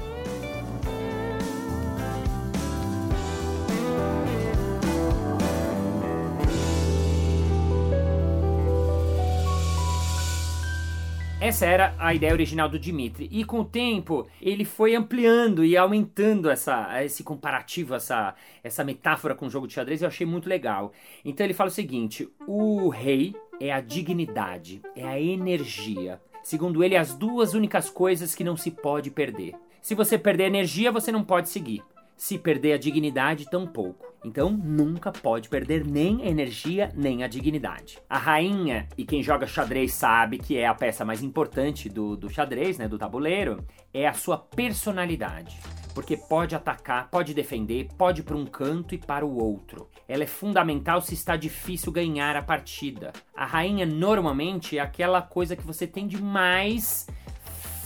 Essa 11.42 11.66
era 11.66 11.96
a 11.98 12.14
ideia 12.14 12.34
original 12.34 12.70
do 12.70 12.78
Dimitri. 12.78 13.28
E 13.32 13.44
com 13.44 13.62
o 13.62 13.66
tempo, 13.66 14.28
ele 14.40 14.64
foi 14.64 14.94
ampliando 14.94 15.66
e 15.66 15.76
aumentando 15.76 16.52
essa, 16.52 17.04
esse 17.04 17.24
comparativo, 17.24 17.96
essa, 17.96 18.36
essa 18.64 18.84
metáfora 18.84 19.34
com 19.34 19.48
o 19.48 19.50
jogo 19.50 19.66
de 19.66 19.74
xadrez. 19.74 20.04
Eu 20.04 20.08
achei 20.08 20.24
muito 20.24 20.48
legal. 20.48 20.94
Então 21.26 21.44
ele 21.44 21.56
fala 21.56 21.72
o 21.72 21.74
seguinte: 21.74 22.30
o 22.46 22.90
rei 22.90 23.36
é 23.60 23.74
a 23.74 23.82
dignidade, 23.82 24.84
é 24.96 25.04
a 25.04 25.20
energia. 25.20 26.22
Segundo 26.44 26.84
ele, 26.84 26.96
as 26.96 27.16
duas 27.16 27.56
únicas 27.56 27.90
coisas 27.90 28.36
que 28.36 28.44
não 28.44 28.56
se 28.56 28.70
pode 28.70 29.10
perder. 29.10 29.56
Se 29.82 29.96
você 29.96 30.20
perder 30.20 30.44
a 30.44 30.48
energia, 30.48 30.92
você 30.92 31.12
não 31.12 31.24
pode 31.24 31.50
seguir. 31.50 31.82
Se 32.16 32.38
perder 32.38 32.74
a 32.74 32.78
dignidade, 32.78 33.50
tampouco. 33.50 34.11
Então 34.24 34.52
nunca 34.52 35.12
pode 35.12 35.50
perder 35.50 35.86
nem 35.86 36.22
a 36.22 36.28
energia 36.28 36.92
nem 36.96 37.24
a 37.24 37.28
dignidade. 37.28 37.98
A 38.08 38.20
rainha, 38.20 38.88
e 38.96 39.04
quem 39.04 39.24
joga 39.24 39.48
xadrez 39.48 39.94
sabe 39.94 40.38
que 40.38 40.58
é 40.58 40.68
a 40.68 40.76
peça 40.76 41.04
mais 41.04 41.24
importante 41.24 41.90
do, 41.90 42.16
do 42.16 42.30
xadrez, 42.30 42.78
né, 42.78 42.88
do 42.88 43.00
tabuleiro, 43.00 43.66
é 43.92 44.08
a 44.08 44.14
sua 44.14 44.38
personalidade. 44.38 45.60
Porque 45.96 46.16
pode 46.16 46.56
atacar, 46.56 47.10
pode 47.10 47.34
defender, 47.34 47.90
pode 47.98 48.22
para 48.22 48.38
um 48.38 48.46
canto 48.46 48.94
e 48.94 48.98
para 48.98 49.26
o 49.26 49.44
outro. 49.44 49.90
Ela 50.08 50.24
é 50.24 50.28
fundamental 50.28 51.02
se 51.02 51.16
está 51.16 51.36
difícil 51.36 51.92
ganhar 51.92 52.36
a 52.36 52.44
partida. 52.44 53.12
A 53.36 53.46
rainha 53.46 53.86
normalmente 53.86 54.78
é 54.78 54.82
aquela 54.82 55.22
coisa 55.22 55.56
que 55.56 55.66
você 55.66 55.88
tem 55.88 56.08
de 56.08 56.22
mais 56.22 57.08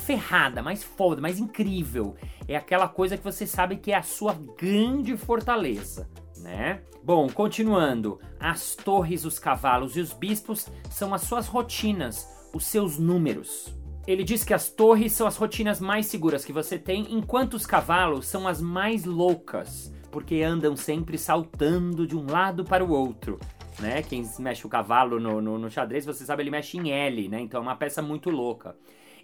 ferrada, 0.05 0.61
mais 0.61 0.83
foda, 0.83 1.19
mais 1.19 1.39
incrível. 1.39 2.15
É 2.47 2.55
aquela 2.55 2.87
coisa 2.87 3.17
que 3.17 3.23
você 3.23 3.47
sabe 3.47 3.77
que 3.77 3.91
é 3.91 3.95
a 3.95 4.03
sua 4.03 4.37
grande 4.55 5.17
fortaleza 5.17 6.07
né? 6.45 6.81
Bom, 7.03 7.27
continuando. 7.27 8.19
As 8.39 8.75
torres, 8.75 9.25
os 9.25 9.39
cavalos 9.39 9.97
e 9.97 9.99
os 9.99 10.13
bispos 10.13 10.67
são 10.89 11.13
as 11.13 11.23
suas 11.23 11.47
rotinas, 11.47 12.27
os 12.53 12.65
seus 12.65 12.97
números. 12.97 13.75
Ele 14.07 14.23
diz 14.23 14.43
que 14.43 14.53
as 14.53 14.69
torres 14.69 15.11
são 15.13 15.25
as 15.25 15.35
rotinas 15.35 15.81
mais 15.81 16.05
seguras 16.05 16.45
que 16.45 16.53
você 16.53 16.77
tem, 16.77 17.11
enquanto 17.11 17.55
os 17.55 17.65
cavalos 17.65 18.27
são 18.27 18.47
as 18.47 18.61
mais 18.61 19.03
loucas, 19.03 19.91
porque 20.11 20.43
andam 20.43 20.75
sempre 20.75 21.17
saltando 21.17 22.05
de 22.05 22.15
um 22.15 22.29
lado 22.29 22.63
para 22.63 22.85
o 22.85 22.91
outro. 22.91 23.39
Né? 23.79 24.03
Quem 24.03 24.23
mexe 24.37 24.65
o 24.65 24.69
cavalo 24.69 25.19
no, 25.19 25.41
no, 25.41 25.57
no 25.57 25.71
xadrez, 25.71 26.05
você 26.05 26.23
sabe, 26.23 26.43
ele 26.43 26.51
mexe 26.51 26.77
em 26.77 26.91
L, 26.91 27.27
né? 27.27 27.41
Então 27.41 27.59
é 27.59 27.63
uma 27.63 27.75
peça 27.75 28.01
muito 28.01 28.29
louca. 28.29 28.75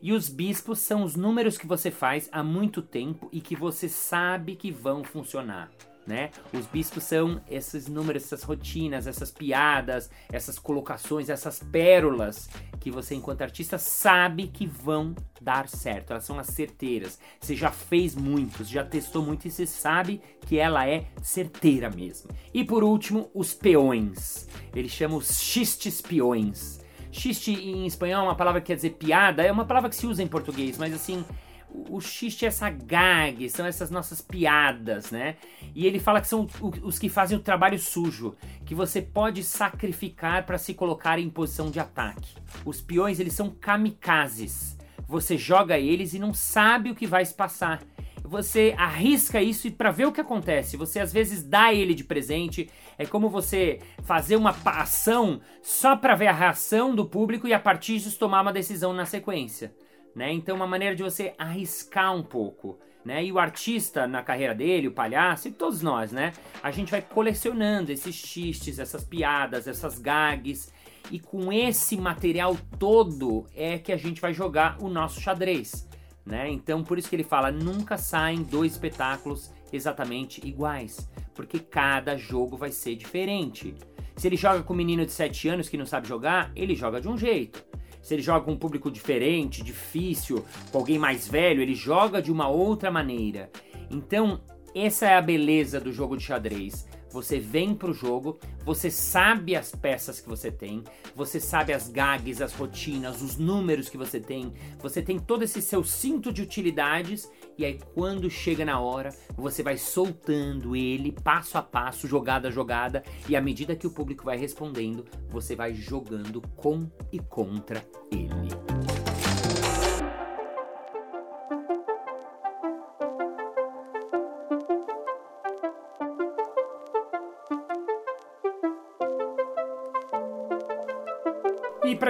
E 0.01 0.11
os 0.11 0.27
bispos 0.27 0.79
são 0.79 1.03
os 1.03 1.15
números 1.15 1.59
que 1.59 1.67
você 1.67 1.91
faz 1.91 2.27
há 2.31 2.43
muito 2.43 2.81
tempo 2.81 3.29
e 3.31 3.39
que 3.39 3.55
você 3.55 3.87
sabe 3.87 4.55
que 4.55 4.71
vão 4.71 5.03
funcionar. 5.03 5.69
Né? 6.05 6.31
Os 6.53 6.65
bispos 6.65 7.03
são 7.03 7.41
esses 7.49 7.87
números, 7.87 8.23
essas 8.23 8.43
rotinas, 8.43 9.07
essas 9.07 9.31
piadas, 9.31 10.09
essas 10.31 10.57
colocações, 10.57 11.29
essas 11.29 11.59
pérolas 11.59 12.49
que 12.79 12.89
você, 12.89 13.15
enquanto 13.15 13.43
artista, 13.43 13.77
sabe 13.77 14.47
que 14.47 14.65
vão 14.65 15.15
dar 15.39 15.67
certo. 15.67 16.11
Elas 16.11 16.25
são 16.25 16.39
as 16.39 16.47
certeiras. 16.47 17.19
Você 17.39 17.55
já 17.55 17.71
fez 17.71 18.15
muitos, 18.15 18.67
já 18.67 18.83
testou 18.83 19.23
muito 19.23 19.47
e 19.47 19.51
você 19.51 19.65
sabe 19.65 20.21
que 20.47 20.57
ela 20.57 20.87
é 20.87 21.05
certeira 21.21 21.89
mesmo. 21.89 22.29
E 22.53 22.63
por 22.63 22.83
último, 22.83 23.29
os 23.33 23.53
peões. 23.53 24.47
Eles 24.75 24.91
chamam 24.91 25.17
os 25.17 25.39
xistes 25.39 26.01
peões. 26.01 26.81
Xiste 27.11 27.51
em 27.51 27.85
espanhol 27.85 28.21
é 28.21 28.27
uma 28.29 28.35
palavra 28.35 28.61
que 28.61 28.67
quer 28.67 28.75
dizer 28.75 28.91
piada, 28.91 29.43
é 29.43 29.51
uma 29.51 29.65
palavra 29.65 29.89
que 29.89 29.95
se 29.95 30.07
usa 30.07 30.23
em 30.23 30.27
português, 30.27 30.77
mas 30.77 30.93
assim, 30.93 31.25
o 31.73 31.99
xiste 31.99 32.45
é 32.45 32.47
essa 32.47 32.69
gag, 32.69 33.49
são 33.49 33.65
essas 33.65 33.89
nossas 33.89 34.21
piadas, 34.21 35.11
né? 35.11 35.35
E 35.73 35.85
ele 35.85 35.99
fala 35.99 36.21
que 36.21 36.27
são 36.27 36.47
os 36.83 36.99
que 36.99 37.09
fazem 37.09 37.37
o 37.37 37.41
trabalho 37.41 37.79
sujo, 37.79 38.35
que 38.65 38.75
você 38.75 39.01
pode 39.01 39.43
sacrificar 39.43 40.45
para 40.45 40.57
se 40.57 40.73
colocar 40.73 41.19
em 41.19 41.29
posição 41.29 41.69
de 41.69 41.79
ataque. 41.79 42.35
Os 42.65 42.81
peões, 42.81 43.19
eles 43.19 43.33
são 43.33 43.49
kamikazes. 43.49 44.77
Você 45.07 45.37
joga 45.37 45.77
eles 45.77 46.13
e 46.13 46.19
não 46.19 46.33
sabe 46.33 46.91
o 46.91 46.95
que 46.95 47.07
vai 47.07 47.25
se 47.25 47.33
passar. 47.33 47.81
Você 48.23 48.73
arrisca 48.77 49.41
isso 49.41 49.67
e 49.67 49.71
para 49.71 49.91
ver 49.91 50.05
o 50.05 50.11
que 50.11 50.21
acontece. 50.21 50.77
Você 50.77 50.99
às 50.99 51.11
vezes 51.11 51.43
dá 51.43 51.73
ele 51.73 51.93
de 51.93 52.03
presente. 52.03 52.69
É 52.97 53.05
como 53.05 53.29
você 53.29 53.79
fazer 54.03 54.35
uma 54.35 54.55
ação 54.65 55.41
só 55.61 55.97
para 55.97 56.15
ver 56.15 56.27
a 56.27 56.33
reação 56.33 56.95
do 56.95 57.05
público 57.05 57.47
e 57.47 57.53
a 57.53 57.59
partir 57.59 57.97
disso 57.97 58.17
tomar 58.17 58.41
uma 58.41 58.53
decisão 58.53 58.93
na 58.93 59.05
sequência 59.05 59.73
né? 60.15 60.31
Então 60.31 60.55
uma 60.55 60.67
maneira 60.67 60.95
de 60.95 61.03
você 61.03 61.33
arriscar 61.37 62.15
um 62.15 62.23
pouco, 62.23 62.79
né? 63.03 63.23
E 63.23 63.31
o 63.31 63.39
artista 63.39 64.07
na 64.07 64.21
carreira 64.21 64.53
dele, 64.53 64.87
o 64.87 64.91
palhaço 64.91 65.47
e 65.47 65.51
todos 65.51 65.81
nós, 65.81 66.11
né? 66.11 66.33
A 66.61 66.71
gente 66.71 66.91
vai 66.91 67.01
colecionando 67.01 67.91
esses 67.91 68.15
xistes, 68.15 68.79
essas 68.79 69.03
piadas, 69.03 69.67
essas 69.67 69.97
gags 69.99 70.71
e 71.09 71.19
com 71.19 71.51
esse 71.51 71.97
material 71.97 72.55
todo 72.77 73.47
é 73.55 73.77
que 73.77 73.91
a 73.91 73.97
gente 73.97 74.21
vai 74.21 74.33
jogar 74.33 74.77
o 74.79 74.89
nosso 74.89 75.19
xadrez, 75.19 75.87
né? 76.25 76.49
Então 76.49 76.83
por 76.83 76.97
isso 76.97 77.09
que 77.09 77.15
ele 77.15 77.23
fala 77.23 77.51
nunca 77.51 77.97
saem 77.97 78.43
dois 78.43 78.73
espetáculos 78.73 79.51
exatamente 79.73 80.45
iguais, 80.45 81.09
porque 81.33 81.59
cada 81.59 82.17
jogo 82.17 82.57
vai 82.57 82.71
ser 82.71 82.95
diferente. 82.95 83.73
Se 84.15 84.27
ele 84.27 84.37
joga 84.37 84.61
com 84.61 84.73
um 84.73 84.77
menino 84.77 85.05
de 85.05 85.11
7 85.11 85.49
anos 85.49 85.69
que 85.69 85.77
não 85.77 85.85
sabe 85.85 86.07
jogar, 86.07 86.51
ele 86.55 86.75
joga 86.75 87.01
de 87.01 87.07
um 87.07 87.17
jeito. 87.17 87.70
Se 88.01 88.13
ele 88.13 88.21
joga 88.21 88.45
com 88.45 88.53
um 88.53 88.57
público 88.57 88.89
diferente, 88.89 89.63
difícil, 89.63 90.43
com 90.71 90.77
alguém 90.77 90.97
mais 90.97 91.27
velho, 91.27 91.61
ele 91.61 91.75
joga 91.75 92.21
de 92.21 92.31
uma 92.31 92.47
outra 92.47 92.89
maneira. 92.89 93.49
Então, 93.89 94.41
essa 94.73 95.05
é 95.05 95.15
a 95.15 95.21
beleza 95.21 95.79
do 95.79 95.91
jogo 95.91 96.17
de 96.17 96.23
xadrez. 96.23 96.87
Você 97.11 97.39
vem 97.39 97.75
pro 97.75 97.93
jogo, 97.93 98.39
você 98.63 98.89
sabe 98.89 99.53
as 99.53 99.75
peças 99.75 100.21
que 100.21 100.29
você 100.29 100.49
tem, 100.49 100.81
você 101.13 101.41
sabe 101.41 101.73
as 101.73 101.89
gags, 101.89 102.41
as 102.41 102.53
rotinas, 102.53 103.21
os 103.21 103.37
números 103.37 103.89
que 103.89 103.97
você 103.97 104.17
tem, 104.17 104.53
você 104.79 105.01
tem 105.01 105.19
todo 105.19 105.43
esse 105.43 105.61
seu 105.61 105.83
cinto 105.83 106.31
de 106.31 106.41
utilidades 106.41 107.29
e 107.57 107.65
aí 107.65 107.79
quando 107.93 108.29
chega 108.29 108.65
na 108.65 108.79
hora, 108.79 109.09
você 109.35 109.61
vai 109.61 109.77
soltando 109.77 110.75
ele 110.75 111.11
passo 111.11 111.57
a 111.57 111.61
passo, 111.61 112.07
jogada 112.07 112.47
a 112.47 112.51
jogada, 112.51 113.03
e 113.27 113.35
à 113.35 113.41
medida 113.41 113.75
que 113.75 113.87
o 113.87 113.91
público 113.91 114.25
vai 114.25 114.37
respondendo, 114.37 115.05
você 115.29 115.55
vai 115.55 115.73
jogando 115.73 116.41
com 116.55 116.89
e 117.11 117.19
contra 117.19 117.85
ele. 118.11 118.70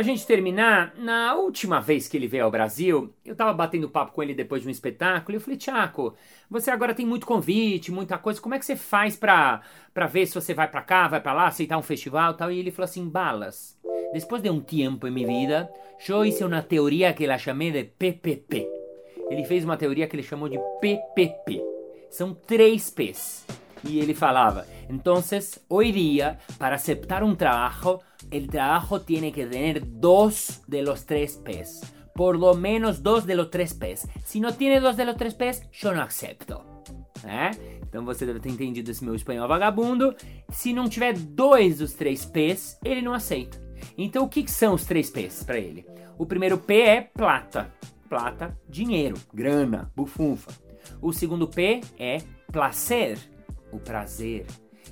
Pra 0.02 0.08
gente 0.08 0.26
terminar, 0.26 0.96
na 0.98 1.36
última 1.36 1.80
vez 1.80 2.08
que 2.08 2.18
ele 2.18 2.28
veio 2.28 2.46
ao 2.46 2.50
Brasil, 2.50 3.14
eu 3.24 3.36
tava 3.36 3.54
batendo 3.54 3.88
papo 3.88 4.12
com 4.12 4.24
ele 4.24 4.34
depois 4.34 4.64
de 4.64 4.68
um 4.68 4.72
espetáculo 4.72 5.36
e 5.36 5.38
eu 5.38 5.42
falei, 5.42 5.58
Tiago, 5.58 6.16
você 6.50 6.72
agora 6.72 6.96
tem 6.96 7.06
muito 7.06 7.24
convite, 7.24 7.92
muita 7.92 8.18
coisa, 8.18 8.42
como 8.42 8.56
é 8.56 8.60
que 8.60 8.66
você 8.66 8.76
faz 8.76 9.16
pra, 9.16 9.62
pra 9.94 10.08
ver 10.08 10.26
se 10.26 10.34
você 10.34 10.56
vai 10.56 10.68
pra 10.68 10.82
cá, 10.82 11.08
vai 11.08 11.22
pra 11.22 11.34
lá, 11.34 11.46
aceitar 11.46 11.78
um 11.78 11.84
festival 11.84 12.32
e 12.32 12.36
tal? 12.36 12.52
E 12.52 12.58
ele 12.58 12.72
falou 12.72 12.86
assim, 12.86 13.08
balas, 13.08 13.78
depois 14.12 14.42
de 14.42 14.50
um 14.50 14.60
tempo 14.60 15.08
em 15.08 15.12
minha 15.12 15.28
vida, 15.28 15.72
eu 16.10 16.26
hice 16.26 16.44
uma 16.44 16.64
teoria 16.64 17.14
que 17.14 17.24
ele 17.24 17.38
chamei 17.38 17.70
de 17.70 17.84
PPP. 17.84 18.68
Ele 19.30 19.46
fez 19.46 19.64
uma 19.64 19.78
teoria 19.78 20.08
que 20.08 20.16
ele 20.16 20.24
chamou 20.24 20.50
de 20.50 20.58
PPP. 20.80 21.62
São 22.10 22.34
três 22.34 22.90
P's. 22.90 23.46
Y 23.84 24.00
él 24.00 24.16
falaba, 24.16 24.66
entonces 24.90 25.60
hoy 25.68 25.92
día 25.92 26.38
para 26.60 26.76
aceptar 26.76 27.24
un 27.24 27.36
trabajo, 27.36 28.02
el 28.32 28.48
trabajo 28.48 29.02
tiene 29.02 29.32
que 29.32 29.46
tener 29.46 30.00
dos 30.00 30.62
de 30.68 30.82
los 30.82 31.06
tres 31.06 31.38
P's. 31.38 31.82
Por 32.16 32.38
lo 32.38 32.56
menos 32.56 33.04
dos 33.04 33.26
de 33.26 33.36
los 33.36 33.52
tres 33.52 33.74
P's. 33.74 34.08
Si 34.26 34.40
no 34.40 34.54
tiene 34.54 34.80
dos 34.80 34.98
de 34.98 35.06
los 35.06 35.18
tres 35.18 35.36
P's, 35.36 35.70
yo 35.72 35.94
no 35.94 36.02
acepto. 36.02 36.64
É? 37.24 37.52
Então 37.88 38.04
você 38.04 38.26
deve 38.26 38.40
ter 38.40 38.50
entendido 38.50 38.90
esse 38.90 39.04
meu 39.04 39.14
espanhol 39.14 39.48
vagabundo. 39.48 40.16
Se 40.50 40.74
não 40.74 40.90
tiver 40.90 41.14
dois 41.14 41.78
dos 41.78 41.94
três 41.94 42.26
P's, 42.26 42.78
ele 42.84 43.02
não 43.02 43.14
aceita. 43.14 43.62
Então 43.98 44.24
o 44.24 44.30
que, 44.30 44.44
que 44.44 44.52
são 44.52 44.74
os 44.74 44.86
três 44.86 45.10
P's 45.10 45.44
para 45.44 45.60
ele? 45.60 45.86
O 46.18 46.26
primeiro 46.26 46.58
P 46.58 46.82
é 46.82 47.02
plata. 47.02 47.74
Plata, 48.10 48.58
dinheiro, 48.68 49.16
grana, 49.34 49.92
bufunfa. 49.96 50.52
O 51.02 51.14
segundo 51.14 51.48
P 51.48 51.82
é 51.98 52.18
placer 52.52 53.18
o 53.72 53.80
prazer. 53.80 54.46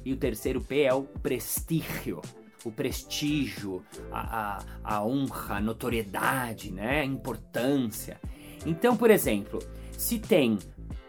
E 0.05 0.13
o 0.13 0.17
terceiro 0.17 0.61
P 0.61 0.81
é 0.81 0.93
o 0.93 1.03
prestígio, 1.03 2.21
o 2.65 2.71
prestígio, 2.71 3.83
a, 4.11 4.57
a, 4.57 4.63
a 4.83 5.05
honra, 5.05 5.57
a 5.57 5.61
notoriedade, 5.61 6.71
né? 6.71 7.01
a 7.01 7.05
importância. 7.05 8.19
Então, 8.65 8.97
por 8.97 9.09
exemplo, 9.09 9.59
se 9.91 10.19
tem 10.19 10.57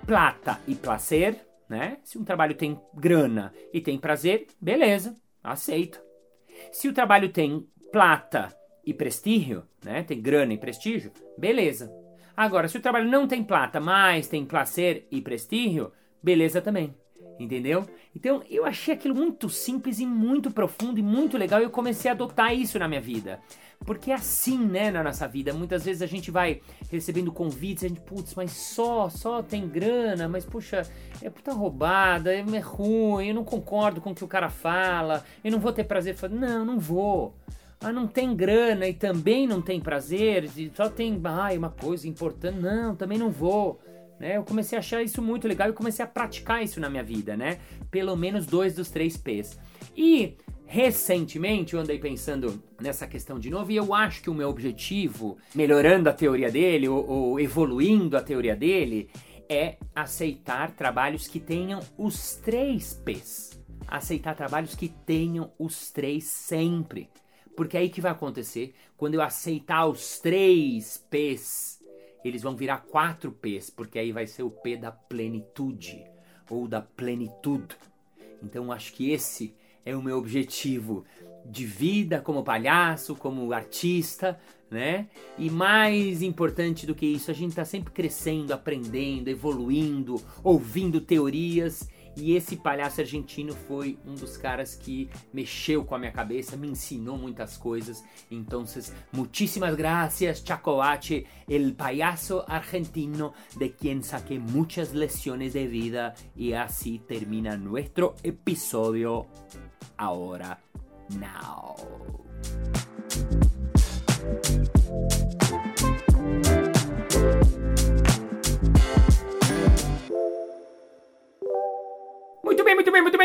plata 0.07 0.61
e 0.67 0.75
prazer, 0.75 1.47
né? 1.69 1.99
Se 2.03 2.19
um 2.19 2.25
trabalho 2.25 2.55
tem 2.55 2.81
grana 2.95 3.53
e 3.73 3.81
tem 3.81 3.99
prazer, 3.99 4.47
beleza, 4.61 5.15
aceito. 5.43 6.01
Se 6.73 6.89
o 6.89 6.93
trabalho 6.93 7.29
tem 7.29 7.67
plata 7.93 8.49
e 8.85 8.93
prestígio, 8.93 9.65
né? 9.85 10.03
Tem 10.03 10.21
grana 10.21 10.53
e 10.53 10.59
prestígio, 10.59 11.13
beleza. 11.39 11.93
Agora, 12.37 12.69
se 12.69 12.79
o 12.79 12.81
trabalho 12.81 13.09
não 13.09 13.27
tem 13.27 13.45
plata, 13.45 13.81
mas 13.81 14.29
tem 14.29 14.45
prazer 14.45 15.07
e 15.11 15.21
prestígio, 15.21 15.93
beleza 16.23 16.61
também 16.61 16.95
entendeu? 17.43 17.87
Então 18.15 18.43
eu 18.49 18.65
achei 18.65 18.95
aquilo 18.95 19.15
muito 19.15 19.49
simples 19.49 19.99
e 19.99 20.07
muito 20.07 20.51
profundo 20.51 20.99
e 20.99 21.03
muito 21.03 21.39
legal 21.39 21.61
e 21.61 21.65
eu 21.65 21.71
comecei 21.71 22.11
a 22.11 22.15
adotar 22.15 22.55
isso 22.55 22.79
na 22.79 22.87
minha 22.87 23.01
vida. 23.01 23.41
Porque 23.85 24.11
é 24.11 24.15
assim, 24.15 24.59
né, 24.59 24.91
na 24.91 25.03
nossa 25.03 25.27
vida. 25.27 25.55
Muitas 25.55 25.85
vezes 25.85 26.03
a 26.03 26.07
gente 26.07 26.31
vai 26.31 26.61
recebendo 26.91 27.33
convites, 27.33 27.85
a 27.85 27.89
gente, 27.89 28.01
putz, 28.01 28.35
mas 28.35 28.51
só, 28.51 29.09
só 29.09 29.43
tem 29.43 29.67
grana, 29.67 30.29
mas 30.29 30.45
puxa, 30.45 30.83
é 31.23 31.31
puta 31.31 31.53
roubada, 31.53 32.33
é, 32.33 32.41
é 32.41 32.59
ruim, 32.59 33.29
eu 33.29 33.35
não 33.35 33.45
concordo 33.45 34.01
com 34.01 34.11
o 34.11 34.15
que 34.15 34.23
o 34.23 34.29
cara 34.29 34.51
fala, 34.51 35.25
eu 35.43 35.51
não 35.51 35.59
vou 35.59 35.73
ter 35.73 35.85
prazer. 35.85 36.15
Não, 36.31 36.65
não 36.65 36.79
vou. 36.79 37.35
Ah, 37.83 37.91
não 37.91 38.07
tem 38.07 38.37
grana 38.37 38.87
e 38.87 38.93
também 38.93 39.47
não 39.47 39.63
tem 39.63 39.81
prazer, 39.81 40.51
só 40.75 40.91
tem, 40.91 41.19
ai, 41.25 41.57
uma 41.57 41.71
coisa 41.71 42.07
importante. 42.07 42.59
Não, 42.61 42.95
também 42.95 43.17
não 43.17 43.31
vou. 43.31 43.81
Né? 44.21 44.37
Eu 44.37 44.45
comecei 44.45 44.77
a 44.77 44.81
achar 44.81 45.03
isso 45.03 45.23
muito 45.23 45.49
legal 45.49 45.71
e 45.71 45.73
comecei 45.73 46.05
a 46.05 46.09
praticar 46.09 46.63
isso 46.63 46.79
na 46.79 46.91
minha 46.91 47.03
vida, 47.03 47.35
né? 47.39 47.59
Pelo 47.91 48.15
menos 48.15 48.45
dois 48.45 48.75
dos 48.75 48.91
três 48.91 49.17
P's. 49.17 49.59
E 49.97 50.37
recentemente 50.67 51.73
eu 51.73 51.81
andei 51.81 51.99
pensando 51.99 52.63
nessa 52.79 53.07
questão 53.07 53.39
de 53.39 53.49
novo 53.49 53.73
e 53.73 53.77
eu 53.77 53.95
acho 53.95 54.23
que 54.23 54.29
o 54.29 54.35
meu 54.35 54.51
objetivo, 54.51 55.39
melhorando 55.55 56.11
a 56.11 56.13
teoria 56.13 56.51
dele 56.51 56.87
ou, 56.87 57.09
ou 57.09 57.41
evoluindo 57.41 58.15
a 58.15 58.23
teoria 58.23 58.55
dele, 58.55 59.11
é 59.49 59.79
aceitar 59.95 60.73
trabalhos 60.73 61.27
que 61.27 61.41
tenham 61.41 61.81
os 61.97 62.37
três 62.37 62.93
P's. 62.93 63.59
Aceitar 63.89 64.37
trabalhos 64.37 64.75
que 64.75 64.89
tenham 64.89 65.51
os 65.59 65.91
três 65.91 66.25
sempre. 66.25 67.09
Porque 67.57 67.77
é 67.77 67.81
aí 67.81 67.89
que 67.89 68.03
vai 68.03 68.13
acontecer 68.13 68.75
quando 68.99 69.15
eu 69.15 69.23
aceitar 69.23 69.87
os 69.87 70.21
três 70.21 71.05
P's 71.11 71.80
eles 72.25 72.43
vão 72.43 72.57
virar 72.57 72.79
quatro 72.79 73.33
P's, 73.33 73.71
porque 73.71 73.99
aí 73.99 74.13
vai 74.13 74.27
ser 74.27 74.43
o 74.43 74.51
P 74.51 74.77
da 74.77 74.91
plenitude 74.91 76.05
ou 76.49 76.67
da 76.67 76.81
plenitude. 76.81 77.77
Então 78.43 78.73
acho 78.73 78.93
que 78.93 79.11
esse 79.11 79.55
é 79.85 79.97
o 79.97 80.03
meu 80.03 80.19
objetivo 80.19 81.05
de 81.45 81.65
vida 81.65 82.21
como 82.21 82.45
palhaço, 82.45 83.15
como 83.15 83.53
artista, 83.53 84.39
né? 84.71 85.09
E 85.39 85.51
mais 85.51 86.23
importante 86.23 86.87
do 86.87 86.95
que 86.95 87.07
isso, 87.07 87.31
a 87.31 87.35
gente 87.35 87.51
está 87.51 87.65
sempre 87.65 87.93
crescendo, 87.93 88.53
aprendendo, 88.53 89.29
evoluindo, 89.29 90.23
ouvindo 90.45 91.01
teorias 91.01 91.89
E 92.17 92.35
esse 92.35 92.57
palhaço 92.57 93.01
argentino 93.01 93.55
foi 93.55 93.99
um 94.05 94.15
dos 94.15 94.37
caras 94.37 94.75
que 94.75 95.09
mexeu 95.33 95.85
com 95.85 95.95
a 95.95 95.99
minha 95.99 96.13
cabeça, 96.13 96.57
me 96.57 96.69
ensinou 96.69 97.17
muitas 97.17 97.57
coisas. 97.57 98.05
Então, 98.31 98.65
muchísimas 99.13 99.75
gracias, 99.75 100.43
Chacovache, 100.45 101.27
el 101.49 101.75
payaso 101.75 102.45
argentino 102.47 103.33
de 103.57 103.71
quien 103.71 104.03
saqué 104.03 104.39
muchas 104.39 104.93
lecciones 104.93 105.53
de 105.53 105.67
vida. 105.67 106.15
Y 106.37 106.53
así 106.53 106.99
termina 106.99 107.57
nuestro 107.57 108.15
episodio 108.23 109.27
ahora, 109.97 110.59
now. 111.19 112.30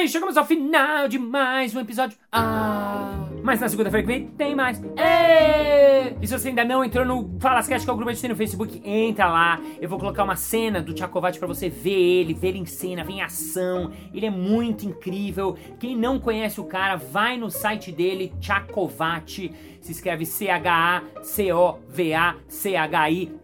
Chegamos 0.08 0.38
ao 0.38 0.46
final 0.46 1.08
de 1.08 1.18
mais 1.18 1.76
um 1.76 1.80
episódio. 1.80 2.18
Ah. 2.32 3.25
Mas 3.46 3.60
na 3.60 3.70
segunda-feira 3.70 4.08
que 4.08 4.12
vem 4.12 4.26
tem 4.30 4.56
mais. 4.56 4.82
E 6.20 6.28
se 6.28 6.34
você 6.36 6.48
ainda 6.50 6.66
não 6.66 6.84
entrou 6.84 7.06
no 7.06 7.30
Falascast, 7.40 7.86
que 7.86 7.90
é 7.92 7.94
o 7.94 7.96
grupo 7.96 8.12
de 8.12 8.28
no 8.28 8.36
Facebook, 8.36 8.82
entra 8.84 9.28
lá. 9.28 9.62
Eu 9.80 9.88
vou 9.88 10.00
colocar 10.00 10.24
uma 10.24 10.36
cena 10.36 10.82
do 10.82 10.96
Tchakovati 10.96 11.38
pra 11.38 11.48
você 11.48 11.70
ver 11.70 11.92
ele, 11.92 12.34
ver 12.34 12.48
ele 12.48 12.58
em 12.58 12.66
cena, 12.66 13.04
ver 13.04 13.14
em 13.14 13.22
ação. 13.22 13.92
Ele 14.12 14.26
é 14.26 14.32
muito 14.32 14.88
incrível. 14.88 15.56
Quem 15.80 15.96
não 15.96 16.20
conhece 16.20 16.60
o 16.60 16.64
cara, 16.64 16.96
vai 16.96 17.38
no 17.38 17.52
site 17.52 17.92
dele, 17.92 18.34
Tchakovati. 18.42 19.52
Se 19.80 19.92
escreve 19.92 20.26
C-H-A-C-O-V-A-C-H-I. 20.26 20.92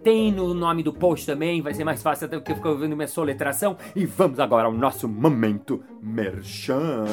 Tem 0.03 0.31
no 0.31 0.55
nome 0.55 0.81
do 0.81 0.91
post 0.91 1.27
também, 1.27 1.61
vai 1.61 1.75
ser 1.75 1.83
mais 1.83 2.01
fácil 2.01 2.25
até 2.25 2.37
porque 2.37 2.53
eu 2.53 2.55
fico 2.55 2.75
vendo 2.75 2.95
minha 2.95 3.07
soletração. 3.07 3.77
E 3.95 4.03
vamos 4.07 4.39
agora 4.39 4.65
ao 4.65 4.73
nosso 4.73 5.07
momento 5.07 5.83
merchan. 6.01 7.05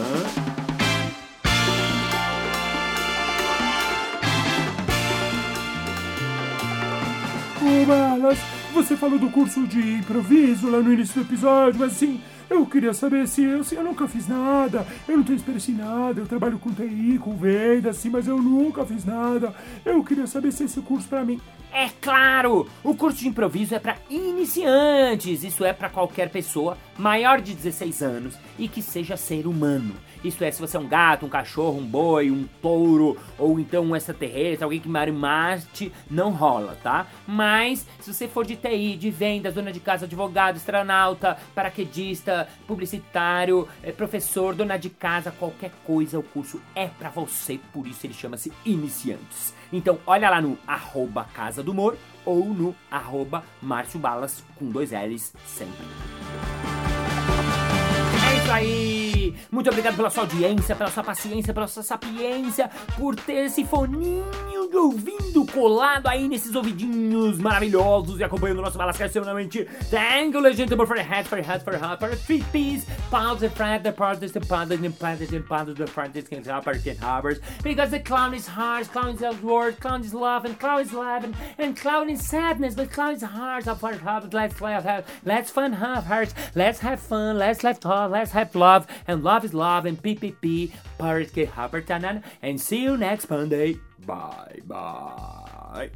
Você 8.74 8.96
falou 8.96 9.18
do 9.18 9.30
curso 9.30 9.66
de 9.66 9.80
improviso 9.94 10.70
lá 10.70 10.78
no 10.78 10.92
início 10.92 11.14
do 11.14 11.26
episódio, 11.26 11.80
mas 11.80 11.92
assim, 11.92 12.20
eu 12.48 12.64
queria 12.66 12.94
saber 12.94 13.26
se 13.28 13.42
eu, 13.42 13.60
assim, 13.60 13.76
eu 13.76 13.84
nunca 13.84 14.08
fiz 14.08 14.26
nada, 14.26 14.86
eu 15.06 15.16
não 15.16 15.24
tenho 15.24 15.36
experiência 15.36 15.72
em 15.72 15.76
nada, 15.76 16.20
eu 16.20 16.26
trabalho 16.26 16.58
com 16.58 16.72
TI, 16.72 17.18
com 17.18 17.36
venda, 17.36 17.90
assim, 17.90 18.10
mas 18.10 18.26
eu 18.26 18.40
nunca 18.40 18.84
fiz 18.84 19.04
nada. 19.04 19.54
Eu 19.84 20.02
queria 20.02 20.26
saber 20.26 20.52
se 20.52 20.64
esse 20.64 20.80
curso 20.80 21.08
pra 21.08 21.24
mim. 21.24 21.40
É 21.72 21.88
claro! 22.00 22.66
O 22.82 22.94
curso 22.94 23.18
de 23.18 23.28
improviso 23.28 23.74
é 23.74 23.78
para 23.78 23.98
iniciantes, 24.08 25.44
isso 25.44 25.64
é 25.64 25.72
para 25.72 25.90
qualquer 25.90 26.30
pessoa 26.30 26.78
maior 26.96 27.40
de 27.40 27.54
16 27.54 28.02
anos 28.02 28.34
e 28.58 28.66
que 28.68 28.82
seja 28.82 29.16
ser 29.16 29.46
humano. 29.46 29.94
Isso 30.24 30.42
é, 30.42 30.50
se 30.50 30.60
você 30.60 30.76
é 30.76 30.80
um 30.80 30.88
gato, 30.88 31.24
um 31.24 31.28
cachorro, 31.28 31.78
um 31.78 31.86
boi, 31.86 32.30
um 32.30 32.44
touro, 32.60 33.16
ou 33.38 33.60
então 33.60 33.84
um 33.84 33.94
extraterrestre, 33.94 34.64
alguém 34.64 34.80
que 34.80 34.88
mate, 34.88 35.92
não 36.10 36.32
rola, 36.32 36.76
tá? 36.82 37.06
Mas, 37.26 37.86
se 38.00 38.12
você 38.12 38.26
for 38.26 38.44
de 38.44 38.56
TI, 38.56 38.96
de 38.96 39.10
vendas, 39.10 39.54
dona 39.54 39.70
de 39.70 39.78
casa, 39.78 40.06
advogado, 40.06 40.56
astronauta, 40.56 41.38
paraquedista, 41.54 42.37
publicitário, 42.66 43.68
é, 43.82 43.92
professor, 43.92 44.54
dona 44.54 44.76
de 44.76 44.90
casa, 44.90 45.30
qualquer 45.30 45.72
coisa, 45.84 46.18
o 46.18 46.22
curso 46.22 46.60
é 46.74 46.86
para 46.86 47.10
você, 47.10 47.58
por 47.72 47.86
isso 47.86 48.06
ele 48.06 48.14
chama-se 48.14 48.52
Iniciantes. 48.64 49.54
Então, 49.72 49.98
olha 50.06 50.30
lá 50.30 50.40
no 50.40 50.58
arroba 50.66 51.24
Casa 51.34 51.62
do 51.62 51.72
Humor 51.72 51.96
ou 52.24 52.44
no 52.46 52.74
arroba 52.90 53.44
Márcio 53.62 53.98
Balas 53.98 54.42
com 54.56 54.70
dois 54.70 54.90
L's 54.92 55.32
sempre. 55.46 55.84
É 58.30 58.36
isso 58.36 58.52
aí! 58.52 59.34
Muito 59.50 59.70
obrigado 59.70 59.96
pela 59.96 60.10
sua 60.10 60.24
audiência, 60.24 60.74
pela 60.74 60.90
sua 60.90 61.04
paciência, 61.04 61.54
pela 61.54 61.66
sua 61.66 61.82
sapiência, 61.82 62.70
por 62.96 63.14
ter 63.16 63.46
esse 63.46 63.64
foninho 63.64 64.57
de 64.68 64.76
ouvindo 64.76 65.44
colado 65.46 66.06
aí 66.06 66.28
nesses 66.28 66.54
ouvidinhos 66.54 67.38
maravilhosos 67.38 68.20
e 68.20 68.24
acompanhando 68.24 68.58
o 68.58 68.62
nosso 68.62 68.78
Balascast 68.78 69.12
semanalmente. 69.12 69.64
Thank 69.90 70.34
you, 70.34 70.40
legend, 70.40 70.74
for 70.76 70.96
the 70.96 71.02
head, 71.02 71.26
for 71.26 71.38
head, 71.38 71.62
for 71.64 71.76
heart, 71.76 71.98
for 71.98 72.14
three 72.16 72.42
piece, 72.52 72.86
pounds 73.10 73.42
and 73.42 73.52
friend, 73.54 73.82
the 73.82 73.92
parties, 73.92 74.32
the 74.32 74.40
pounders, 74.40 74.80
the 74.80 74.90
pounders, 74.90 75.30
the 75.30 75.40
pounders, 75.40 75.76
the 75.76 75.86
friends, 75.86 76.28
can 76.28 76.44
help, 76.44 76.64
can 76.64 76.96
harbors. 76.96 77.40
Because 77.62 77.90
the 77.90 78.00
clown 78.00 78.34
is 78.34 78.46
hard, 78.46 78.86
clown 78.88 79.16
is 79.16 79.42
word, 79.42 79.80
clown 79.80 80.02
is 80.02 80.14
love, 80.14 80.44
and 80.44 80.58
clown 80.58 80.80
is 80.80 80.92
laughing, 80.92 81.34
and 81.58 81.76
clown 81.76 82.10
is 82.10 82.26
sadness, 82.26 82.74
but 82.74 82.90
clown 82.90 83.14
is 83.14 83.22
hard, 83.22 83.64
so 83.64 83.74
for 83.74 83.94
heart, 83.94 84.32
let's 84.32 84.60
laugh, 84.60 85.04
let's 85.24 85.50
fun 85.50 85.72
have 85.72 86.04
hearts, 86.04 86.34
let's 86.54 86.78
have 86.80 87.00
fun, 87.00 87.38
let's 87.38 87.64
laugh 87.64 87.80
talk, 87.80 88.10
let's 88.10 88.32
have 88.32 88.54
love, 88.54 88.86
and 89.06 89.24
love 89.24 89.44
is 89.44 89.54
love, 89.54 89.86
and 89.86 90.02
PPP, 90.02 90.72
Paris 90.98 91.30
get 91.30 91.50
Tanan, 91.52 92.22
and 92.42 92.60
see 92.60 92.82
you 92.82 92.96
next 92.96 93.30
Monday. 93.30 93.78
Bye 94.06 94.62
bye. 94.64 95.92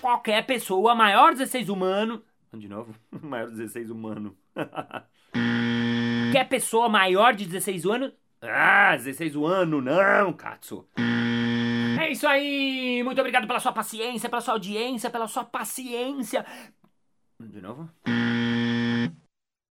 Qualquer 0.00 0.44
pessoa 0.44 0.94
maior 0.94 1.32
de 1.32 1.38
16 1.38 1.68
humano. 1.68 2.22
De 2.52 2.68
novo? 2.68 2.94
maior 3.22 3.48
de 3.50 3.56
16 3.56 3.90
humano. 3.90 4.36
Qualquer 4.52 6.48
pessoa 6.48 6.88
maior 6.88 7.34
de 7.34 7.46
16 7.46 7.86
anos. 7.86 8.12
Ah, 8.42 8.96
16 8.96 9.36
anos, 9.36 9.84
não, 9.84 10.32
Katsu. 10.32 10.86
É 12.00 12.10
isso 12.10 12.26
aí! 12.26 13.00
Muito 13.04 13.20
obrigado 13.20 13.46
pela 13.46 13.60
sua 13.60 13.72
paciência, 13.72 14.28
pela 14.28 14.42
sua 14.42 14.54
audiência, 14.54 15.08
pela 15.08 15.28
sua 15.28 15.44
paciência. 15.44 16.44
De 17.38 17.60
novo? 17.60 17.88